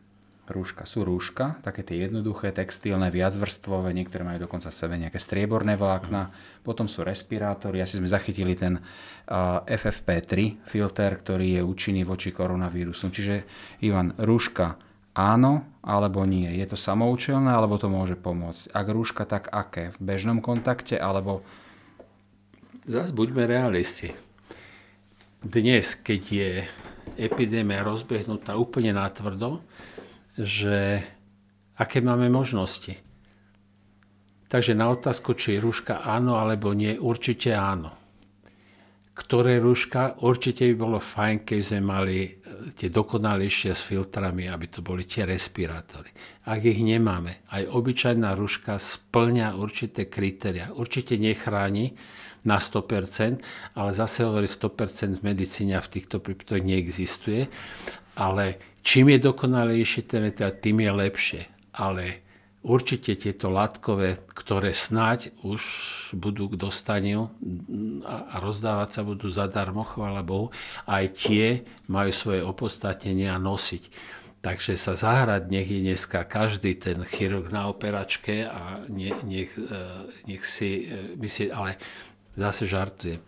[0.47, 0.87] rúška.
[0.87, 6.31] Sú rúška, také tie jednoduché, textilné, viacvrstvové, niektoré majú dokonca v sebe nejaké strieborné vlákna,
[6.63, 13.11] potom sú respirátory, asi sme zachytili ten uh, FFP3 filter, ktorý je účinný voči koronavírusu.
[13.11, 13.35] Čiže
[13.83, 14.79] Ivan, rúška
[15.17, 16.47] áno alebo nie?
[16.53, 18.69] Je to samoučelné alebo to môže pomôcť?
[18.71, 19.91] Ak rúška, tak aké?
[19.97, 21.41] V bežnom kontakte alebo...
[22.87, 24.15] Zas buďme realisti.
[25.43, 26.51] Dnes, keď je
[27.17, 29.59] epidémia rozbehnutá úplne natvrdo,
[30.37, 31.01] že
[31.77, 32.93] aké máme možnosti.
[34.47, 37.91] Takže na otázku, či rúška áno alebo nie, určite áno.
[39.17, 40.21] Ktoré rúška?
[40.23, 42.17] Určite by bolo fajn, keď sme mali
[42.77, 46.09] tie dokonalejšie s filtrami, aby to boli tie respirátory.
[46.47, 50.73] Ak ich nemáme, aj obyčajná ruška splňa určité kritéria.
[50.73, 51.93] Určite nechráni
[52.47, 57.49] na 100%, ale zase hovorí 100% v medicíne a v týchto prípadoch neexistuje.
[58.17, 61.41] Ale čím je dokonalejší ten tým je lepšie.
[61.75, 62.23] Ale
[62.63, 65.61] určite tieto látkové, ktoré snáď už
[66.15, 67.27] budú k dostaniu
[68.07, 70.55] a rozdávať sa budú zadarmo, chvála Bohu,
[70.87, 73.91] aj tie majú svoje opodstatnenie a nosiť.
[74.39, 79.51] Takže sa zahrať nech je dneska každý ten chirurg na operačke a nech, nech,
[80.23, 81.75] nech si e, myslí, ale
[82.37, 83.19] zase žartujem.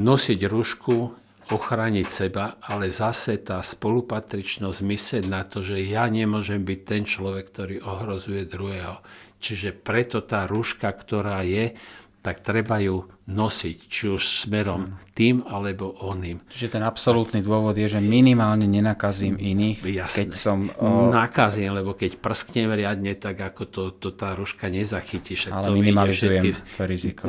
[0.00, 6.80] Nosiť rušku ochrániť seba, ale zase tá spolupatričnosť myslieť na to, že ja nemôžem byť
[6.86, 9.02] ten človek, ktorý ohrozuje druhého.
[9.40, 11.74] Čiže preto tá rúška, ktorá je,
[12.20, 15.16] tak treba ju nosiť, či už smerom mm.
[15.16, 16.44] tým alebo oným.
[16.52, 20.28] Čiže ten absolútny dôvod je, že minimálne nenakazím iných, Jasné.
[20.28, 20.68] keď som...
[20.76, 21.08] O...
[21.08, 25.32] Nakazím, lebo keď prsknem riadne, tak ako to, to tá ruška nezachytí.
[25.32, 26.76] Však Ale to minimalizujem všetky...
[26.76, 27.24] to riziko.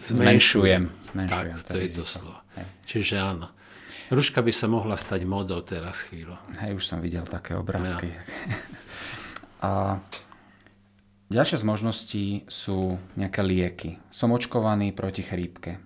[0.00, 0.82] Zmenšujem.
[1.12, 1.28] Zmenšujem.
[1.28, 2.39] Tak, to, to je to slovo.
[2.58, 2.66] Hej.
[2.86, 3.48] Čiže áno.
[4.10, 6.34] Ruška by sa mohla stať modou teraz chvíľu.
[6.58, 8.10] Hej, už som videl také obrázky.
[8.10, 8.22] Ja.
[9.70, 9.70] A
[11.30, 13.90] ďalšia z možností sú nejaké lieky.
[14.10, 15.78] Som očkovaný proti chrípke.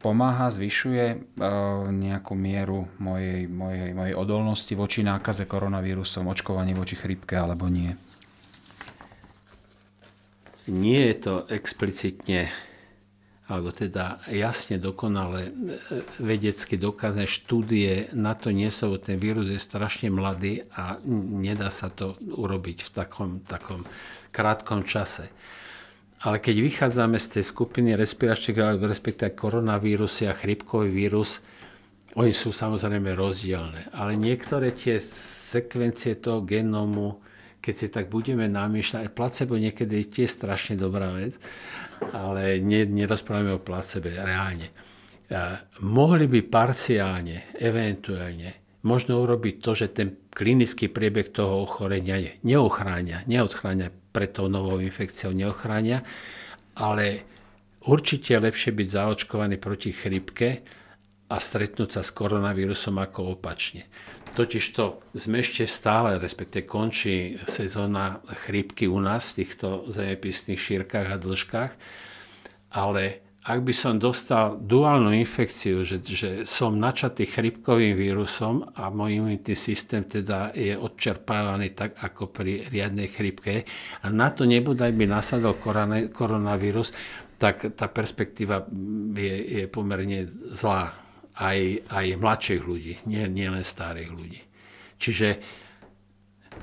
[0.00, 1.16] Pomáha, zvyšuje e,
[1.92, 7.92] nejakú mieru mojej, mojej, mojej odolnosti voči nákaze koronavírusom, očkovaní voči chrípke alebo nie?
[10.68, 12.48] Nie je to explicitne
[13.50, 15.52] alebo teda jasne dokonale e,
[16.22, 21.02] vedecky dokázané štúdie na to nie sú, ten vírus je strašne mladý a
[21.42, 23.82] nedá sa to urobiť v takom, takom
[24.30, 25.34] krátkom čase.
[26.22, 31.42] Ale keď vychádzame z tej skupiny respiračných, alebo respektíve koronavírusy a chrypkový vírus,
[32.14, 33.88] oni sú samozrejme rozdielne.
[33.96, 37.22] Ale niektoré tie sekvencie toho genómu,
[37.60, 41.36] keď si tak budeme namýšľať, placebo niekedy je tiež strašne dobrá vec,
[42.16, 44.72] ale ne, nerozprávame o placebe reálne.
[45.30, 53.22] A mohli by parciálne, eventuálne, možno urobiť to, že ten klinický priebeh toho ochorenia neochránia,
[53.28, 56.02] neodchránia pred tou novou infekciou, neochránia,
[56.74, 57.28] ale
[57.86, 60.64] určite je lepšie byť zaočkovaný proti chrypke
[61.30, 63.86] a stretnúť sa s koronavírusom ako opačne.
[64.30, 71.18] Totižto sme ešte stále, respektive končí sezóna chrípky u nás v týchto zemepisných šírkach a
[71.18, 71.72] dĺžkach,
[72.70, 79.18] ale ak by som dostal duálnu infekciu, že, že som načatý chrypkovým vírusom a môj
[79.18, 83.64] imunitný systém teda je odčerpávaný tak ako pri riadnej chrypke
[84.04, 85.56] a na to nebudaj by nasadol
[86.12, 86.92] koronavírus,
[87.40, 88.68] tak tá perspektíva
[89.16, 91.09] je, je pomerne zlá
[91.40, 94.40] aj, aj mladších ľudí, nie, nie len starých ľudí.
[95.00, 95.40] Čiže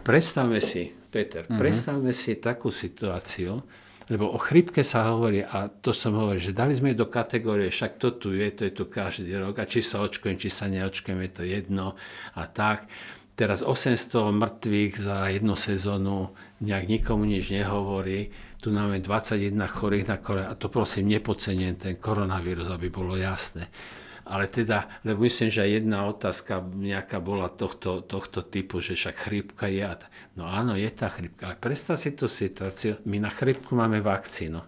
[0.06, 1.58] predstavme si, Peter, mm-hmm.
[1.58, 3.58] predstavme si takú situáciu,
[4.08, 8.00] lebo o chrypke sa hovorí, a to som hovoril, že dali sme do kategórie, však
[8.00, 11.20] to tu je, to je tu každý rok, a či sa očkujem, či sa neočkujem,
[11.28, 11.98] je to jedno
[12.38, 12.88] a tak.
[13.38, 18.34] Teraz 800 mŕtvych za jednu sezónu nejak nikomu nič nehovorí.
[18.58, 23.70] Tu máme 21 chorých na korona, a to prosím nepodcením ten koronavírus, aby bolo jasné
[24.28, 29.72] ale teda, lebo myslím, že jedna otázka nejaká bola tohto, tohto typu, že však chrípka
[29.72, 29.88] je.
[30.36, 34.60] No áno, je tá chrípka, ale predstav si tú situáciu, my na chrípku máme vakcínu,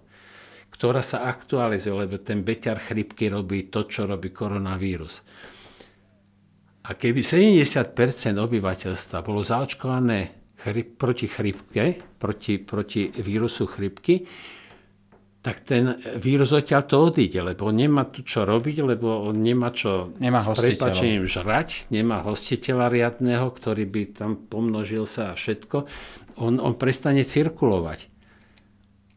[0.72, 5.22] ktorá sa aktualizuje, lebo ten beťar chrípky robí to, čo robí koronavírus.
[6.88, 7.94] A keby 70%
[8.40, 14.26] obyvateľstva bolo zaočkované chryp, proti chrípke, proti, proti vírusu chrípky,
[15.40, 20.12] tak ten vírus odtiaľ to odíde, lebo nemá tu čo robiť, lebo on nemá čo
[20.20, 25.88] nemá s prepačením žrať, nemá hostiteľa riadného, ktorý by tam pomnožil sa a všetko.
[26.44, 28.12] On, on prestane cirkulovať.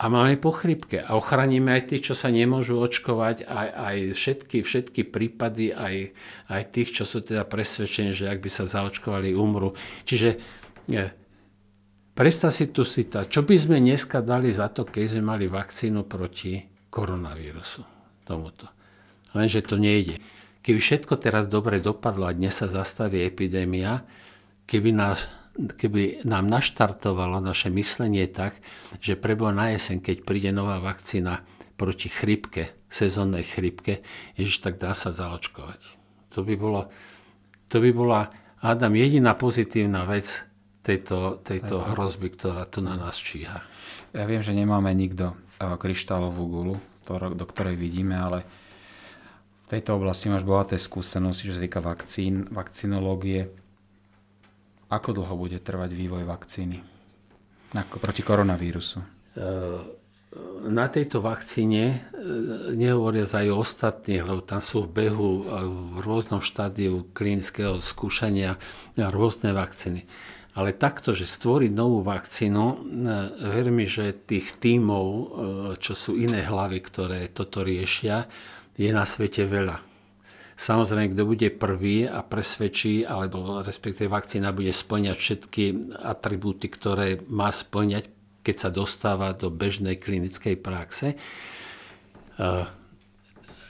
[0.02, 5.06] A máme pochrypke a ochránime aj tých, čo sa nemôžu očkovať, aj, aj všetky, všetky
[5.06, 6.10] prípady, aj,
[6.50, 9.78] aj tých, čo sú teda presvedčení, že ak by sa zaočkovali, umru.
[10.02, 10.42] Čiže
[12.12, 15.48] Predstav si tu si tá, čo by sme dneska dali za to, keď sme mali
[15.48, 16.60] vakcínu proti
[16.92, 17.80] koronavírusu.
[18.28, 18.68] Tomuto.
[19.32, 20.20] Lenže to nejde.
[20.60, 24.04] Keby všetko teraz dobre dopadlo a dnes sa zastaví epidémia,
[24.68, 25.24] keby, nás,
[25.56, 28.60] keby nám naštartovalo naše myslenie tak,
[29.00, 31.42] že prebo na jeseň, keď príde nová vakcína
[31.80, 34.04] proti chrypke, sezónnej chrypke,
[34.36, 35.80] ježiš, tak dá sa zaočkovať.
[36.36, 36.92] To by, bolo,
[37.72, 38.28] to by bola,
[38.60, 40.44] Adam, jediná pozitívna vec,
[40.82, 43.62] tejto, tejto hrozby, ktorá tu na nás číha.
[44.12, 46.76] Ja viem, že nemáme nikto kryštálovú gulu,
[47.08, 48.44] do ktorej vidíme, ale
[49.70, 53.48] tejto oblasti máš bohaté skúsenosti, čo sa týka vakcín, vakcinológie.
[54.92, 56.84] Ako dlho bude trvať vývoj vakcíny
[57.72, 59.00] ako proti koronavírusu?
[59.32, 60.02] Uh
[60.62, 61.96] na tejto vakcíne, e,
[62.72, 65.30] nehovoria aj o ostatných, lebo tam sú v behu
[65.92, 68.56] v rôznom štádiu klinického skúšania
[68.96, 70.08] rôzne vakcíny.
[70.52, 72.76] Ale takto, že stvoriť novú vakcínu, e,
[73.48, 75.06] ver mi, že tých tímov,
[75.80, 78.28] čo sú iné hlavy, ktoré toto riešia,
[78.76, 79.80] je na svete veľa.
[80.52, 85.64] Samozrejme, kto bude prvý a presvedčí, alebo respektíve vakcína bude splňať všetky
[86.04, 91.14] atribúty, ktoré má splňať keď sa dostáva do bežnej klinickej praxe.
[92.36, 92.66] Uh,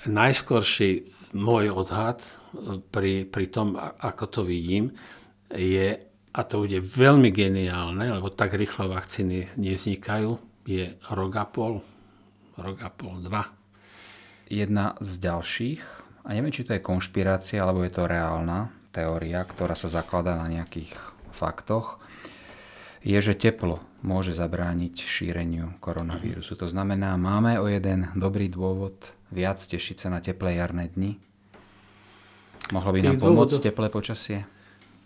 [0.09, 2.29] najskorší môj odhad e,
[2.93, 4.93] pri, pri tom, ako to vidím,
[5.49, 5.97] je,
[6.33, 11.85] a to bude veľmi geniálne, lebo tak rýchlo vakcíny nevznikajú, je rok a pol,
[12.57, 13.53] rok a pol, dva.
[14.49, 15.83] Jedna z ďalších,
[16.25, 20.49] a neviem, či to je konšpirácia, alebo je to reálna teória, ktorá sa zakladá na
[20.49, 20.93] nejakých
[21.37, 22.01] faktoch,
[23.03, 26.55] je, že teplo môže zabrániť šíreniu koronavírusu.
[26.55, 28.95] To znamená, máme o jeden dobrý dôvod
[29.35, 31.19] viac tešiť sa na teplé jarné dni?
[32.71, 34.39] Mohlo by nám pomôcť dôvodov, teplé počasie?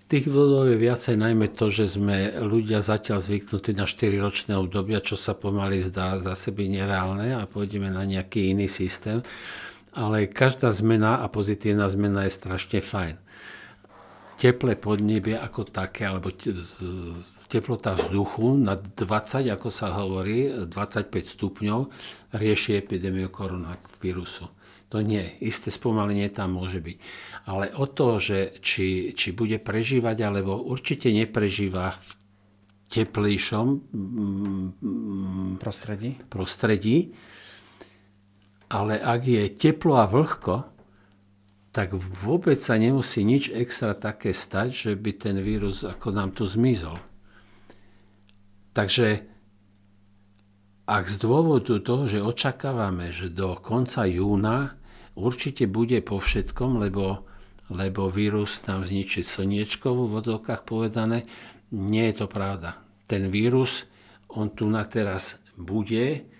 [0.07, 5.19] Tých dôvodov je viacej najmä to, že sme ľudia zatiaľ zvyknutí na 4-ročné obdobia, čo
[5.19, 9.27] sa pomaly zdá za sebe nereálne a pôjdeme na nejaký iný systém.
[9.99, 13.19] Ale každá zmena a pozitívna zmena je strašne fajn.
[14.39, 16.31] Teplé podnebie ako také, alebo
[17.51, 21.91] teplota vzduchu na 20, ako sa hovorí, 25 stupňov,
[22.31, 24.56] rieši epidémiu koronavírusu.
[24.95, 26.97] To nie, isté spomalenie tam môže byť.
[27.51, 32.09] Ale o to, že či, či bude prežívať, alebo určite neprežíva v
[32.87, 34.68] teplejšom mm,
[35.59, 36.14] prostredí.
[36.30, 37.11] prostredí,
[38.70, 40.70] ale ak je teplo a vlhko,
[41.74, 46.49] tak vôbec sa nemusí nič extra také stať, že by ten vírus ako nám tu
[46.49, 46.97] zmizol.
[48.72, 49.36] Takže
[50.87, 54.78] ak z dôvodu toho, že očakávame, že do konca júna
[55.18, 57.26] určite bude po všetkom, lebo,
[57.74, 61.26] lebo vírus nám zničí slniečko v vodovkách povedané,
[61.74, 62.78] nie je to pravda.
[63.11, 63.91] Ten vírus,
[64.30, 66.30] on tu na teraz bude,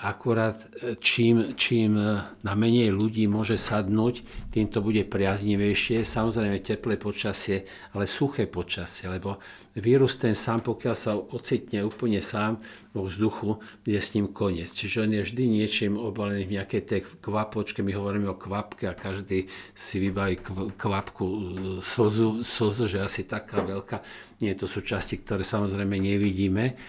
[0.00, 6.08] akurát e, čím, čím e, na menej ľudí môže sadnúť, tým to bude priaznivejšie.
[6.08, 9.36] Samozrejme teplé počasie, ale suché počasie, lebo
[9.76, 12.56] vírus ten sám, pokiaľ sa ocitne úplne sám
[12.96, 14.72] vo vzduchu, je s ním koniec.
[14.72, 18.96] Čiže on je vždy niečím obalený v nejakej tej kvapočke, my hovoríme o kvapke a
[18.96, 20.40] každý si vybaví
[20.80, 21.38] kvapku e,
[21.84, 24.00] slzu, slzu, že asi taká veľká.
[24.40, 26.80] Nie, to sú časti, ktoré samozrejme nevidíme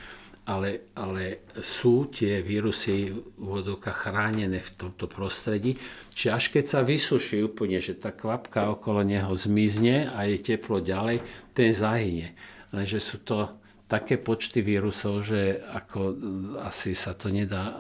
[0.52, 5.80] ale, ale sú tie vírusy vodoka chránené v tomto prostredí.
[6.12, 10.84] Čiže až keď sa vysuší úplne, že tá kvapka okolo neho zmizne a je teplo
[10.84, 11.24] ďalej,
[11.56, 12.36] ten zahynie.
[12.76, 16.16] Lenže sú to také počty vírusov, že ako
[16.64, 17.76] asi sa to nedá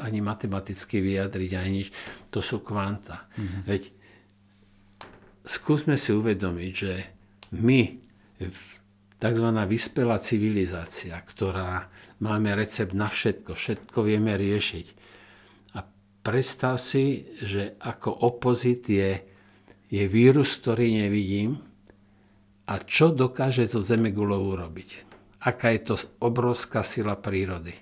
[0.00, 1.88] ani matematicky vyjadriť, ani nič.
[2.32, 3.28] To sú kvanta.
[3.36, 3.62] Mm-hmm.
[3.68, 3.82] Veď
[5.44, 6.92] skúsme si uvedomiť, že
[7.60, 7.80] my
[8.40, 8.73] v
[9.18, 9.46] tzv.
[9.68, 11.88] vyspelá civilizácia, ktorá
[12.22, 14.86] máme recept na všetko, všetko vieme riešiť.
[15.76, 15.86] A
[16.24, 19.22] predstav si, že ako opozit je,
[19.90, 21.58] je vírus, ktorý nevidím
[22.64, 25.12] a čo dokáže zo Zemegulou urobiť.
[25.44, 25.94] Aká je to
[26.24, 27.76] obrovská sila prírody.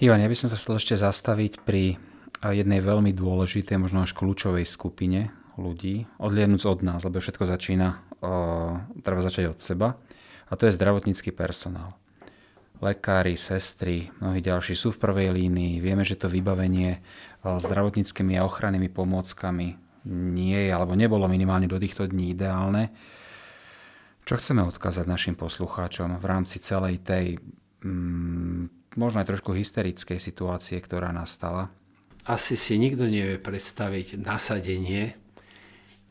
[0.00, 2.00] Ivan, ja by som sa chcel ešte zastaviť pri
[2.40, 5.28] jednej veľmi dôležitej, možno až kľúčovej skupine
[5.60, 8.32] ľudí, odliadnúť od nás, lebo všetko začína, o,
[9.04, 10.00] treba začať od seba
[10.50, 11.94] a to je zdravotnícky personál.
[12.80, 15.84] Lekári, sestry, mnohí ďalší sú v prvej línii.
[15.84, 17.00] Vieme, že to vybavenie eh,
[17.44, 19.78] zdravotníckými a ochrannými pomôckami
[20.10, 22.88] nie je, alebo nebolo minimálne do týchto dní ideálne.
[24.24, 27.36] Čo chceme odkázať našim poslucháčom v rámci celej tej
[27.84, 31.68] mm, možno aj trošku hysterickej situácie, ktorá nastala?
[32.24, 35.16] Asi si nikto nevie predstaviť nasadenie,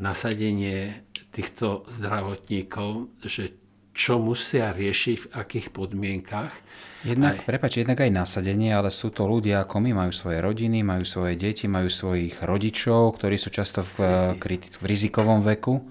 [0.02, 3.59] nasadenie týchto zdravotníkov, že
[4.00, 6.56] čo musia riešiť, v akých podmienkach.
[7.04, 7.48] Jednak, aj...
[7.48, 11.36] prepáč, jednak aj nasadenie, ale sú to ľudia ako my, majú svoje rodiny, majú svoje
[11.36, 13.96] deti, majú svojich rodičov, ktorí sú často v,
[14.40, 15.84] kritic, v rizikovom veku.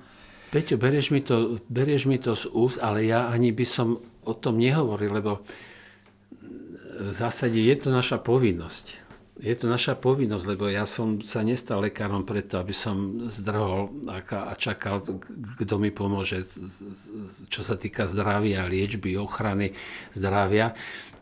[0.48, 4.32] Peťo, berieš mi, to, berieš mi to z úst, ale ja ani by som o
[4.32, 5.44] tom nehovoril, lebo
[6.98, 9.07] v zásade je to naša povinnosť
[9.38, 14.54] je to naša povinnosť, lebo ja som sa nestal lekárom preto, aby som zdrhol a
[14.58, 15.02] čakal,
[15.62, 16.42] kto mi pomôže,
[17.46, 19.70] čo sa týka zdravia, liečby, ochrany
[20.10, 20.74] zdravia.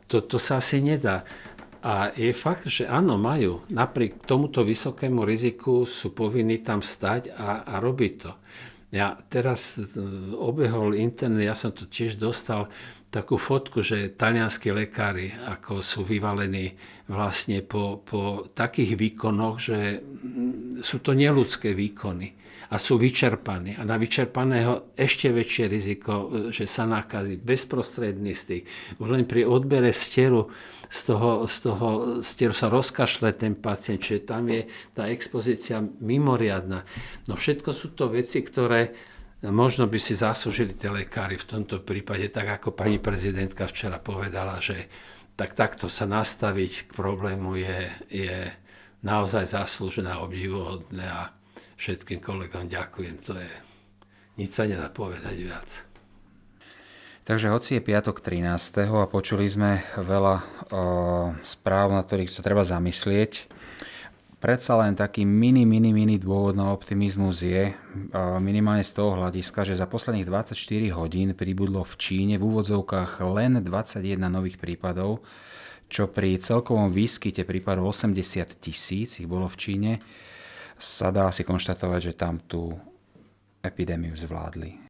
[0.08, 1.28] To, to sa asi nedá.
[1.86, 3.62] A je fakt, že áno, majú.
[3.70, 8.32] Napriek tomuto vysokému riziku sú povinní tam stať a, a robiť to.
[8.90, 9.84] Ja teraz e,
[10.34, 12.72] obehol internet, ja som to tiež dostal
[13.10, 16.74] takú fotku, že talianskí lekári ako sú vyvalení
[17.08, 20.02] vlastne po, po takých výkonoch, že
[20.82, 22.34] sú to neludské výkony
[22.66, 23.78] a sú vyčerpaní.
[23.78, 28.66] A na vyčerpaného ešte väčšie riziko, e, že sa nakazí bezprostredný styk.
[28.98, 30.50] Už len pri odbere steru
[30.90, 31.88] z toho, z toho
[32.26, 36.82] steru sa rozkašle ten pacient, čiže tam je tá expozícia mimoriadná.
[37.30, 39.14] No všetko sú to veci, ktoré
[39.44, 44.62] možno by si zaslúžili tie lekári v tomto prípade, tak ako pani prezidentka včera povedala,
[44.62, 44.88] že
[45.36, 48.36] tak takto sa nastaviť k problému je, je
[49.04, 51.28] naozaj zaslúžené a obdivuhodné a
[51.76, 53.16] všetkým kolegom ďakujem.
[53.28, 53.50] To je,
[54.40, 55.84] nič sa nedá povedať viac.
[57.26, 58.86] Takže hoci je piatok 13.
[58.86, 60.44] a počuli sme veľa o,
[61.42, 63.50] správ, na ktorých sa treba zamyslieť,
[64.38, 67.74] predsa len taký mini, mini, mini dôvod na optimizmus je
[68.40, 70.56] minimálne z toho hľadiska, že za posledných 24
[70.94, 75.26] hodín pribudlo v Číne v úvodzovkách len 21 nových prípadov,
[75.90, 78.16] čo pri celkovom výskyte prípadov 80
[78.62, 79.92] tisíc, ich bolo v Číne,
[80.76, 82.76] sa dá si konštatovať, že tam tú
[83.64, 84.85] epidémiu zvládli.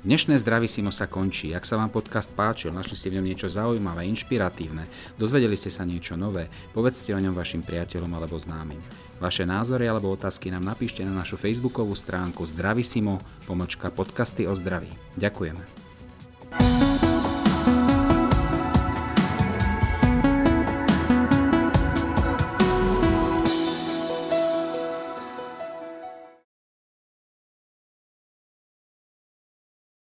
[0.00, 1.52] Dnešné Simo sa končí.
[1.52, 4.88] Ak sa vám podcast páčil, našli ste v ňom niečo zaujímavé, inšpiratívne,
[5.20, 8.80] dozvedeli ste sa niečo nové, povedzte o ňom vašim priateľom alebo známym.
[9.20, 14.88] Vaše názory alebo otázky nám napíšte na našu facebookovú stránku Zdravisimo, pomočka podcasty o zdraví.
[15.20, 15.68] Ďakujeme.